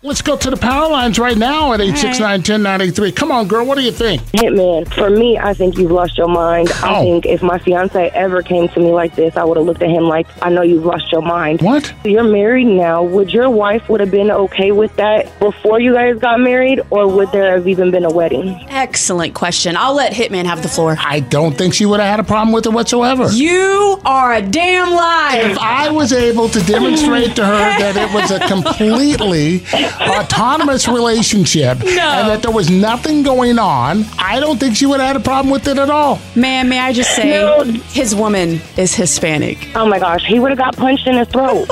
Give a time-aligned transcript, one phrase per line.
[0.00, 3.16] Let's go to the power lines right now at 869-1093.
[3.16, 3.66] Come on, girl.
[3.66, 4.22] What do you think?
[4.30, 6.70] Hitman, for me, I think you've lost your mind.
[6.84, 7.02] I Oh.
[7.02, 9.90] think if my fiance ever came to me like this, I would have looked at
[9.90, 11.62] him like, I know you've lost your mind.
[11.62, 11.92] What?
[12.04, 13.02] You're married now.
[13.02, 17.08] Would your wife would have been okay with that before you guys got married, or
[17.08, 18.54] would there have even been a wedding?
[18.68, 19.76] Excellent question.
[19.76, 20.96] I'll let Hitman have the floor.
[21.04, 23.28] I don't think she would have had a problem with it whatsoever.
[23.32, 25.40] You are a damn liar.
[25.50, 29.64] If I was able to demonstrate to her that it was a completely
[30.00, 35.08] autonomous relationship and that there was nothing going on, I don't think she would have
[35.08, 36.18] had a problem with it at all.
[36.34, 37.62] Man, may I just say, No.
[37.64, 39.58] his woman is Hispanic.
[39.74, 41.66] Oh my gosh, he would have got punched in the throat.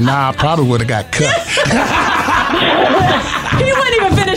[0.00, 1.34] Nah, probably would have got cut.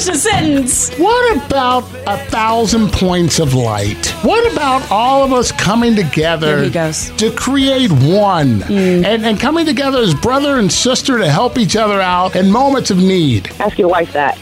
[0.02, 0.98] He wouldn't even finish the sentence.
[0.98, 4.08] What about a thousand points of light?
[4.24, 7.10] What about all of us coming together Here he goes.
[7.18, 9.06] to create one mm.
[9.06, 12.92] and, and coming together as brother and sister to help each other out in moments
[12.92, 13.52] of need?
[13.60, 14.38] Ask your wife that.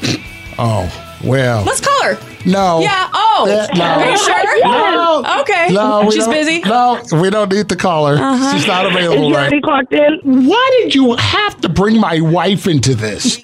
[0.58, 1.64] Oh, well.
[1.64, 2.20] Let's call her.
[2.46, 2.80] No.
[2.80, 3.10] Yeah.
[3.14, 3.46] Oh.
[3.48, 3.86] Yeah, no.
[3.86, 4.64] Are you sure?
[4.64, 5.42] No.
[5.42, 5.74] Okay.
[5.74, 6.60] No, She's busy.
[6.62, 8.16] No, we don't need to call her.
[8.16, 8.58] Uh-huh.
[8.58, 9.42] She's not available you right.
[9.42, 10.20] already clocked in?
[10.24, 13.44] Why did you have to bring my wife into this?